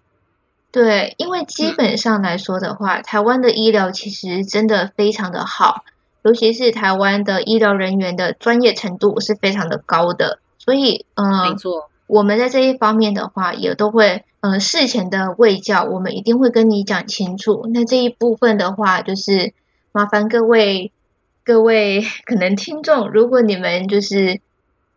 [0.72, 5.84] 对，因为基本上来说的话，嗯，台湾的医疗其实真的非常的好。
[6.28, 17.70] 尤其是台湾的医疗人员的专业程度是非常的高的，所以，嗯、呃，没错，我们在这一方面的话，也都会，嗯、呃，事前的卫教，我们一定会跟你讲清楚。
[17.74, 19.54] 那这一部分的话，就是
[19.94, 20.92] 麻烦各位
[21.46, 24.42] 各位可能听众，如果你们就是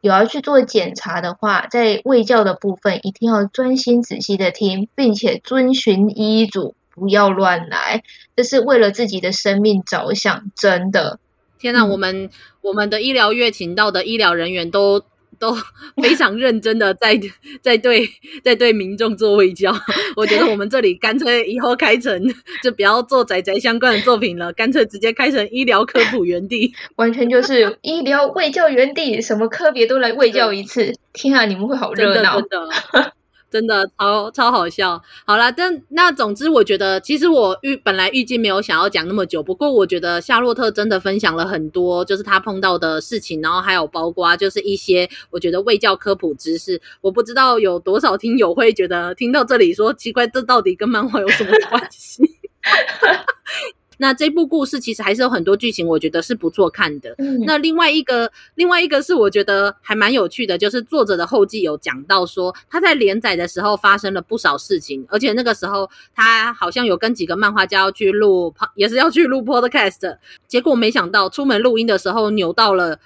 [0.00, 8.04] 有要去做检查的话，在卫教的部分一定要专心仔细的听，并且遵循医嘱，不要乱来，
[8.36, 11.18] 这是为了自己的生命着想，真的。
[11.58, 15.02] 天哪，我们我们的医疗院请到的医疗人员都。
[15.38, 15.56] 都
[16.02, 17.18] 非常认真的在
[17.62, 18.06] 在对
[18.44, 19.74] 在对民众做卫教，
[20.14, 22.22] 我觉得我们这里干脆以后开成
[22.62, 30.92] 就不要做宅宅相关的作品了，干脆直接开成医疗科普园地， 完全就是医疗卫教园地，什么科别都来卫教一次。
[31.14, 32.38] 天啊，你们会好热闹。
[32.42, 33.12] 真的
[33.50, 52.22] 真的超超好笑，好啦，但那总之，我觉得其实我预本来预计没有想要讲那么久，不过我觉得夏洛特真的分享了很多，就是他碰到的事情，然后还有包括就是一些我觉得卫教科普知识，我不知道有多少听友会觉得听到这里说奇怪，这到底跟漫画有什么关系？
[54.00, 57.14] 那这部故事其实还是有很多剧情，我觉得是不错看的。
[57.18, 70.16] 嗯、那另外一个，另外一个是我觉得还蛮有趣的，就是作者的后记有讲到说，他在连载的时候发生了不少事情，而且那个时候他好像有跟几个漫画家要去录，也是要去录 podcast，
[70.48, 72.98] 结果没想到出门录音的时候扭到了。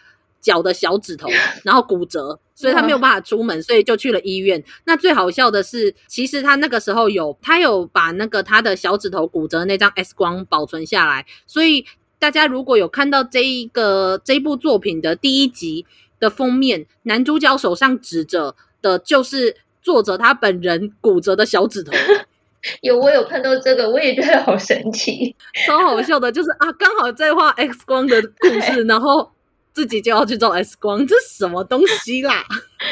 [0.44, 1.26] 脚的小指头，
[1.62, 4.62] 然后骨折，所以他没有办法出门，所以就去了医院。
[4.84, 11.24] 那最好笑的是，其实他那个时候有，他有把那个他的小指头骨折的那张 X 光保存下来。
[11.46, 11.86] 所以
[12.18, 15.86] 大家如果有看到这一个这一部作品的第一集
[16.20, 21.92] 的封面，男主角手上指着的就是作者他本人骨折的小指头。
[22.82, 25.34] 有，我有看到这个，我也觉得好神奇，
[25.66, 29.33] 超好笑的，就是啊，刚好在画 X 光的故事， 然后。
[29.74, 32.44] 自己就要去照 X 光， 这是什么东西啦？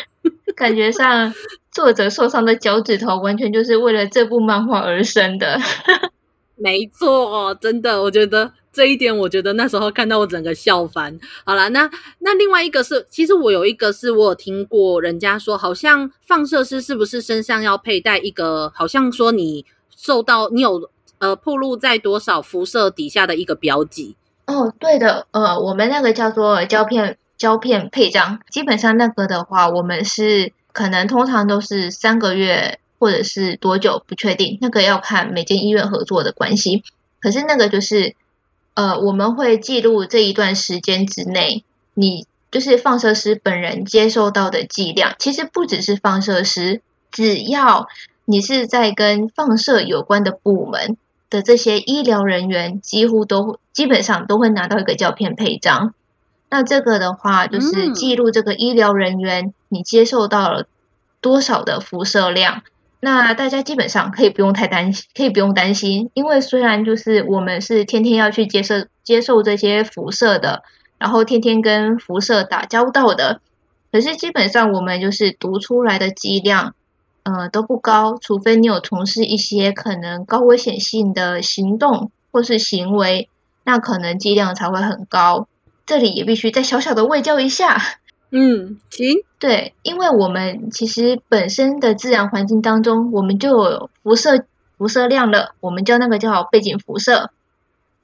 [0.55, 1.33] 感觉上
[1.71, 5.59] 作者受伤的脚趾头完全就是为了这部漫画而生的。
[6.57, 11.18] 没错，真的，我觉得这一点，我觉得那时候看到我整个笑翻。
[11.45, 19.64] 好啦，那那另外一个是，其实我有一个是我有听过人家说，好像放射师是不是身上要佩戴一个，好像说你
[19.97, 24.14] 受到你有呃暴露在多少辐射底下的一个标记。
[24.46, 36.83] 哦，对的，呃，我们那个叫做胶片胶片配章，基本上那个的话，我们是可能通常都是三个月或者是多久不确定，那个要看每间医院合作的关系。
[37.20, 38.14] 可是那个就是，
[38.74, 45.14] 呃，我们会记录这一段时间之内，你就是放射师本人接受到的剂量。
[45.18, 47.88] 其实不只是放射师，只要
[48.24, 50.96] 你是在跟放射有关的部门。
[51.33, 55.95] 的这些医疗人员几乎都基本上都会拿到一个胶片配章，
[56.51, 60.66] 那这个的话就是记录这个医疗人员你接受到了
[61.23, 62.62] 多少的辐射量。
[63.01, 70.62] 那大家基本上可以不用太担心，可以不用担心，因为虽然就是我们是天天要去接受接受这些辐射的，
[70.99, 73.40] 然后天天跟辐射打交道的，
[73.90, 76.75] 可是基本上我们就是读出来的剂量。
[77.25, 83.29] 呃，都不高，除非你有从事一些可能高危险性的行动或是行为，
[83.65, 85.47] 那可能剂量才会很高。
[85.87, 87.81] 这里也必须再小小的喂教一下。
[88.31, 94.47] 嗯，行，对，因为我们其实本身的自然环境当中，我们就有辐射
[94.79, 97.31] 辐射量了，我们叫那个叫背景辐射。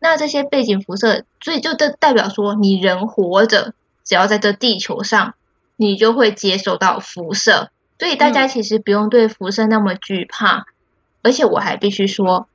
[0.01, 3.73] 那这些背景辐射，所以就代代表说，你人活着，
[4.05, 5.35] 只要在这地球上，
[5.77, 7.71] 你就会接受到辐射。
[7.99, 10.65] 所以大家其实不用对辐射那么惧怕，嗯、
[11.23, 12.47] 而且我还必须说，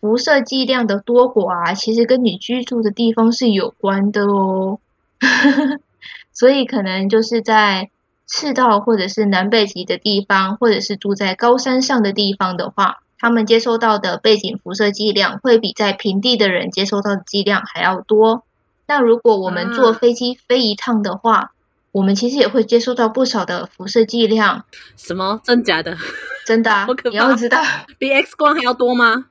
[0.00, 4.80] 辐射剂量的多寡啊，其实跟你居住的地方是有关的哦。
[6.32, 7.90] 所以可能就是在
[8.26, 18.44] 赤道或者是南北极的地方，或者是住在高山上的地方的话，他们接收到的背景辐射剂量会比在平地的人接收到的剂量还要多。
[18.86, 21.57] 那如果我们坐飞机飞一趟的话，嗯
[21.98, 24.64] 我们其实也会接收到不少的辐射剂量，
[24.96, 25.40] 什么？
[25.42, 25.96] 真假的？
[26.46, 26.86] 真的啊！
[27.10, 27.60] 你要知道，
[27.98, 29.26] 比 X 光还要多吗？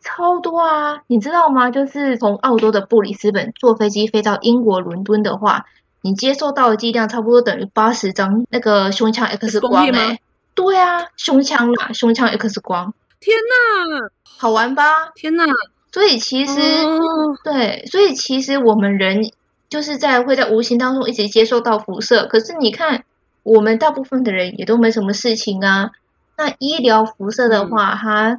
[0.00, 1.02] 超多啊！
[1.06, 1.70] 你知道吗？
[1.70, 5.66] 就是从澳洲的布里斯本坐飞机飞到英国伦敦的话，
[6.00, 10.20] 你接收到的剂量差不多等于八十张那个胸腔 X 光诶、欸。
[10.56, 12.92] 对啊，胸腔啦，胸腔 X 光。
[13.20, 15.10] 天哪，好玩吧？
[15.14, 15.44] 天哪！
[15.92, 16.98] 所以其实，哦、
[17.44, 19.30] 对，所以其实我们人。
[19.72, 23.04] 就是在会在无形当中一直接受到辐射，可是你看，
[23.42, 25.92] 我们大部分的人也都没什么事情啊。
[26.36, 28.38] 那医疗辐射的话，它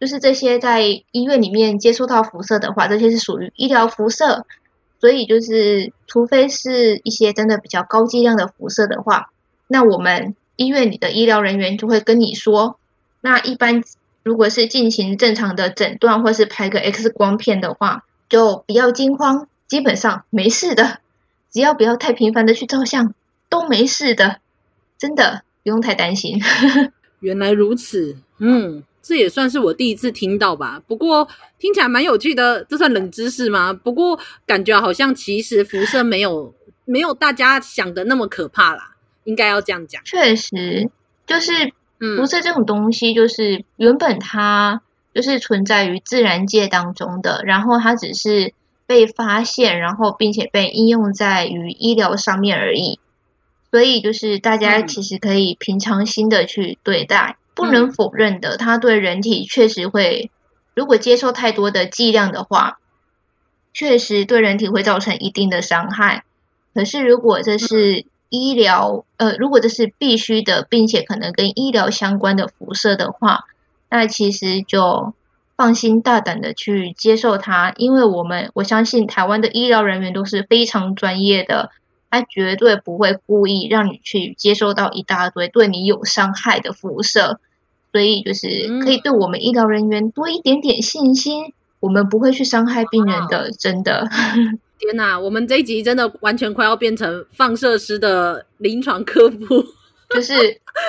[0.00, 4.46] 就是这些在医院里面接触到辐射的话，这些是属于医疗辐射。
[5.00, 9.30] 所以就是，除非是一些真的比较高剂量的辐射的话，
[9.66, 12.78] 那我们医院里的医疗人员就会跟你说，
[13.20, 13.82] 那一般
[14.22, 19.48] 如果是进行正常的诊断或是拍个 X 光片的话，就不要惊慌。
[19.72, 20.98] 基本上没事的，
[21.50, 23.14] 只要不要太频繁的去照相，
[23.48, 24.36] 都没事的，
[24.98, 26.38] 真的不用太担心。
[27.20, 30.82] 原来如此，嗯，这也算是我第一次听到吧。
[30.86, 31.26] 不过
[31.58, 33.72] 听起来蛮有趣的，这算冷知识吗？
[33.72, 36.54] 不过感觉好像其实辐射没有
[36.84, 40.04] 没有大家想的那么可怕啦，应该要这样讲。
[40.04, 40.90] 确实，
[41.26, 41.72] 就是
[42.18, 44.82] 辐射这种东西，就是原本它
[45.14, 48.52] 就是存在于自然界当中的，然后它只是
[48.92, 53.00] 被发现，然后并且被应用在于医疗上面而已。
[53.70, 60.30] 所以，就是大家其实可以平常心的去对待，嗯、不能否认的，它对人体确实会，
[60.74, 62.80] 如果接受太多的剂量的话，
[63.72, 66.24] 确实对人体会造成一定的伤害。
[66.74, 73.44] 可是，如果这是医疗，呃，如果这是必须的，并且可能跟医疗相关的辐射的话，
[73.88, 75.14] 那其实就
[75.62, 81.70] 放心大胆的去接受它，因为我们我相信台湾的医疗人员都是非常专业的。
[82.10, 87.38] 他绝对不会故意让你去接收到一大堆对你有伤害的辐射，
[87.92, 94.08] 所以就是可以对我们医疗人员多一点点信心，嗯、我们不会去伤害病人的，真的。
[94.80, 99.64] 天哪，我们这一集真的完全快要变成放射师的临床科普，
[100.10, 100.34] 就是，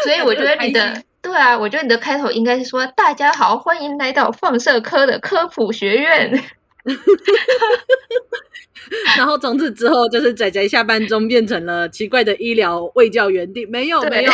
[0.03, 6.43] 所以我觉得你的对啊，我觉得你的开头应该是说：“大家好，欢迎来到放射科的科普学院。”
[9.17, 13.65] 然后从此之后，就是仔仔下班中变成了奇怪的医疗卫教园地。
[13.65, 14.31] 没有没有，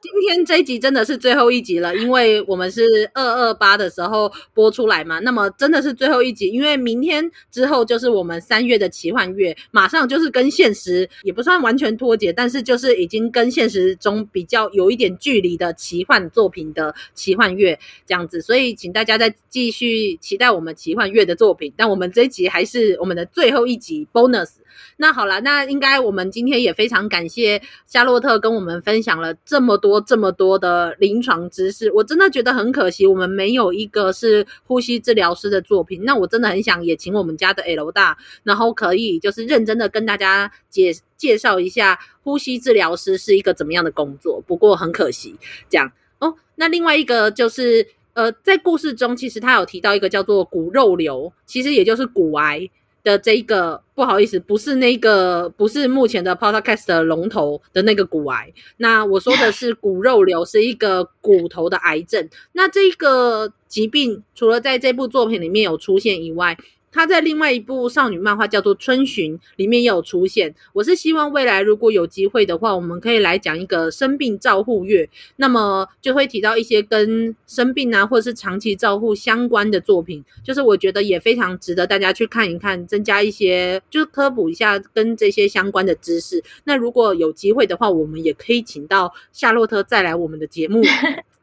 [0.00, 5.18] 今天这一集真的是最后一集了，因为我们是二二八的时候播出来嘛。
[5.20, 18.40] 那么真的是最后一集，因为明天之后就是我们三月的奇幻月，马上就是跟现实也不算完全脱节，但是就是已经跟现实中比较有一点距离的奇幻作品的奇幻月这样子。
[18.40, 21.72] 所以请大家再继续期待我们奇幻月的作品。
[21.76, 24.06] 但我们这一集还是我们的最后一集。
[24.12, 24.50] bonus，
[24.96, 31.92] 那好了，那应该我们今天也非常感谢夏洛特跟我们分享了这么多这么多的临床知识。
[31.92, 36.02] 我真的觉得很可惜，我们没有一个是呼吸治疗师的作品。
[36.04, 44.42] 那我真的很想也请我们家的 L 大，然后可以就是认真的跟大家介介绍一下呼吸治疗师是一个怎么样的工作。
[44.46, 45.36] 不过很可惜，
[45.68, 46.34] 这样哦。
[46.54, 52.70] 那另外一个就是呃，在故事中其实他有提到一个叫做骨肉瘤，其实也就是骨癌。
[53.04, 58.52] 的这一个不好意思，不是那个，不是目前的 podcast 的龙头的那个骨癌。
[58.78, 62.28] 那我说的是骨肉瘤，是一个骨头的癌症。
[62.52, 66.56] 那这个疾病除了在这部作品里面有出现以外，
[66.94, 70.54] 他在另外一部少女漫画叫做《春巡》里面也有出现。
[70.72, 86.44] 我是希望未来如果有机会的话，我们可以来讲一个生病照护月，那么就会提到一些跟生病啊或者是长期照护相关的作品，就是我觉得也非常值得大家去看一看，增加一些就是科普一下跟这些相关的知识。
[86.62, 90.80] 那如果有机会的话，我们也可以请到夏洛特再来我们的节目，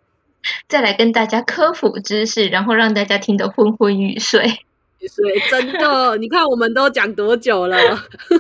[0.70, 4.66] 再来跟大家科普知识，然后让大家听得昏昏欲睡。
[5.08, 7.78] 所以真的，你看我们都讲多久了？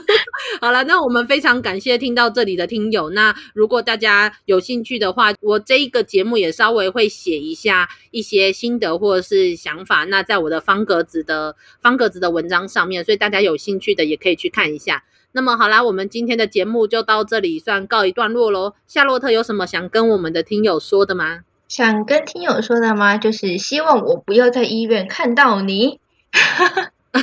[0.62, 3.10] 好了，那我们非常感谢听到这里的听友。
[3.12, 10.04] 那如果大家有兴趣的话，我这一个节目也稍微会写一下一些心得或者是想法。
[10.06, 15.04] 那在我的方格子的方格子的文章上面，所以大家有兴趣的也可以去看一下。
[15.32, 18.74] 那么好啦，我们今天的节目就到这里算告一段落喽。
[18.86, 21.40] 夏洛特有什么想跟我们的听友说的吗？
[21.70, 23.18] 想跟听友说的吗？
[23.18, 26.01] 就是希望我不要在医院看到你。
[26.32, 27.22] 哈哈哈哈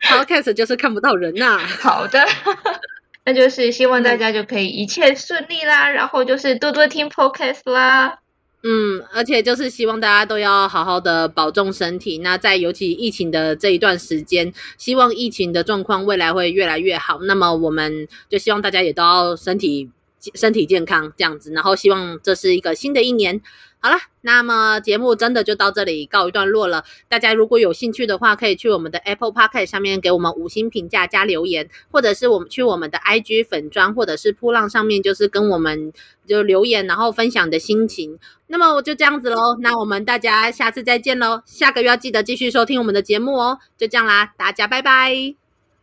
[0.00, 1.58] 哈！Podcast 就是看不到人呐、啊。
[1.58, 2.24] 好的，
[3.24, 8.18] 那就是希望大家就可以一切顺利啦，嗯、然后就是多多听 Podcast 啦。
[8.62, 12.18] 嗯，而且就是希望大家都要好好的保重身体。
[12.18, 17.20] 那在尤其疫情的这一段时间，希望疫情的状况未来会越来越好。
[17.22, 19.90] 那么我们就希望大家也都要身体
[20.34, 23.40] 身体健康这样子，然后希望这是一个新的一年。
[23.80, 26.84] 好了，那么节目真的就到这里告一段落了。
[27.08, 35.92] 大家如果有兴趣的话，可以去我们的 Apple Podcast 上面给我们五星评价加留言，或者是我们去我们的 IG 粉砖或者是噗浪上面，就是跟我们
[36.26, 38.18] 就留言，然后分享你的心情。
[38.48, 41.42] 那么我就这样子喽，那我们大家下次再见喽。
[41.44, 43.60] 下个月要记得继续收听我们的节目哦。
[43.76, 45.14] 就这样啦，大家拜拜。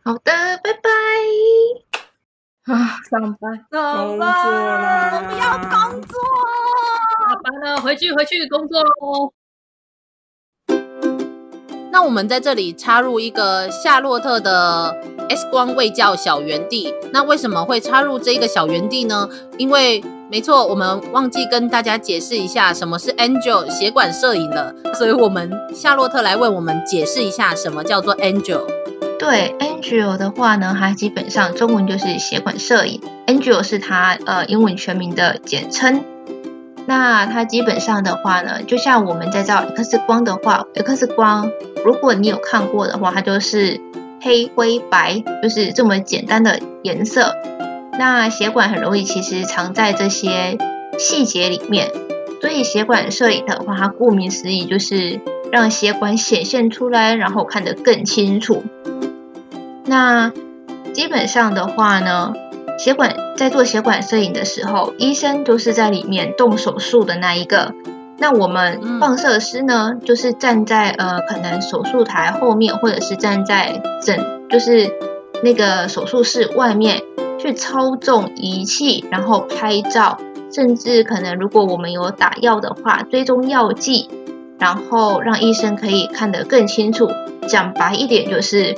[0.04, 0.32] 好的，
[0.62, 0.90] 拜拜。
[2.64, 6.18] 啊，上班，工作啦，我不要工作。
[7.46, 9.32] 下班了，回去回去工作喽。
[11.92, 16.92] 那我们在这里插入一个夏洛特的 X 光卫教小园地。
[17.12, 19.28] 那为什么会插入这个小园地呢？
[19.58, 28.62] 因为没错，我们忘记跟大家解释一下什么是 Angel 血管摄影了，所以我们夏洛特来为我们解释一下什么叫做 Angel。
[29.20, 36.04] 对 Angel 的话呢，它基本上中文就是血管摄影，Angel 是它呃英文全名的简称。
[36.86, 41.50] 那它基本上的话呢，就像我们在照 X 光的话，X 光
[41.84, 43.80] 如果你有看过的话，它就是
[44.22, 47.34] 黑灰白，就是这么简单的颜色。
[47.98, 50.56] 那血管很容易其实藏在这些
[50.98, 51.90] 细节里面，
[52.40, 55.20] 所以血管摄影的话，它顾名思义就是
[55.50, 58.62] 让血管显现出来，然后看得更清楚。
[59.86, 60.30] 那
[60.92, 62.34] 基本上的话呢，
[62.78, 67.72] 血管在做血管摄影的时候，医生就是在里面动手术的那一个。
[68.18, 74.90] 那我们放射师呢，就是站在呃可能手术台后面，或者是站在整就是
[75.42, 77.02] 那个手术室外面
[77.38, 80.18] 去操纵仪器，然后拍照，
[80.52, 84.08] 甚至可能如果我们有打药的话，追踪药剂，
[84.58, 87.10] 然后让医生可以看得更清楚。
[87.46, 88.74] 讲白一点就是。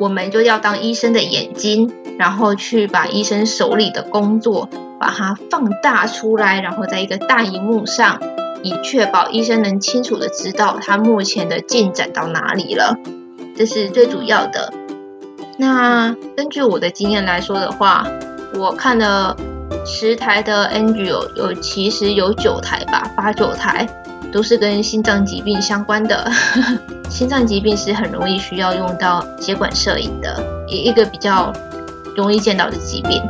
[0.00, 4.68] 我们就要当医生的眼睛，然后去把医生手里的工作
[5.00, 8.20] 把它放大出来，然后在一个大荧幕上，
[8.62, 12.96] 以确保医生能清楚地知道他目前的进展到哪里了。
[13.56, 14.72] 这是最主要的。
[15.56, 18.06] 那根据我的经验来说的话，
[18.54, 19.36] 我看了
[19.84, 23.88] 十台的 NGO，有其实有九台吧，八九台。
[24.32, 26.30] 都是跟心脏疾病相关的，
[27.08, 31.52] 心脏疾病是很容易需要用到血管摄影的，一一个比较
[32.16, 33.22] 容易见到的疾病。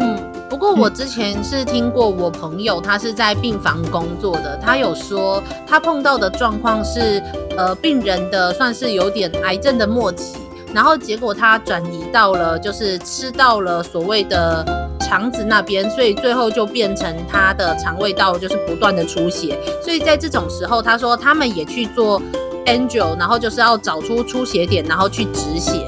[0.00, 0.18] 嗯，
[0.48, 7.22] 不过我之前是听过我朋友，他是在病房工作的，他有说他碰到的状况是，
[7.56, 10.38] 呃，病人的算是有点癌症的末期，
[10.74, 14.82] 然后结果他转移到了，就是吃到了所谓的。
[15.00, 22.20] 肠子那边，所以最后就变成他的肠胃道就是不断的出血，所以在这种时候，他说他们也去做
[22.64, 25.86] Angio，然后就是要找出出血点，然后去止血。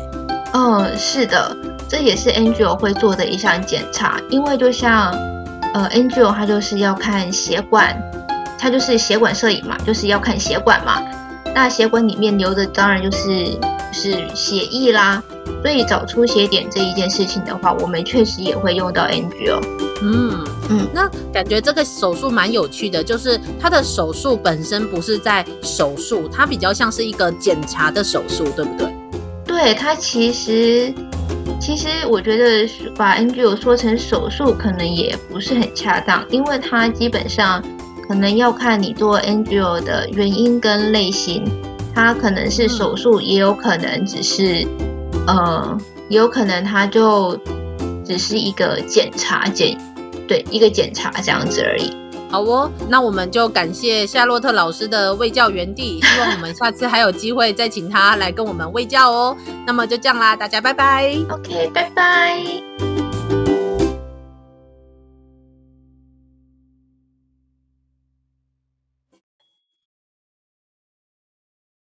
[0.53, 1.57] 嗯，是的，
[1.89, 5.11] 这也是 Angio 会做的一项检查，因为就像
[5.72, 8.01] 呃 Angio 它就是要看血管，
[8.59, 11.03] 它就是血管摄影嘛，就是要看血管嘛，
[11.55, 13.59] 那血管里面流的当然就是
[13.97, 15.23] 是血液啦。
[15.63, 19.61] 所以找出血点这一件事情的话，我们确实也会用到 Angio。
[20.03, 28.95] 嗯嗯，那感觉这个手术蛮有趣的，就是它的手术本身不是在手术，它比较像是一个检查的手术，对不对？
[29.45, 30.93] 对，它其实
[31.59, 37.65] 其实我觉得把 Angio 说成手术可能也不是很恰当，因为它基本上
[38.07, 41.43] 可能要看你做 Angio 的原因跟类型，
[41.97, 44.65] 它可能是手术，也有可能只是。
[45.27, 45.77] 呃，
[46.09, 47.37] 也有可能他就
[48.05, 49.77] 只是一个检查检，
[50.29, 51.91] 对，一个检查这样子而已。
[52.31, 59.37] 好哦，那我们就感谢夏洛特老师的卫教园地， 希望我们下次还有机会再请他来跟我们卫教哦。
[59.67, 61.17] 那么就这样啦，大家拜拜。
[61.29, 63.06] OK，拜拜。